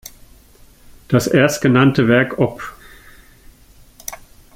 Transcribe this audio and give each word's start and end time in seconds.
Das 1.09 1.27
erstgenannte 1.27 2.07
Werk 2.07 2.39
op. 2.39 2.73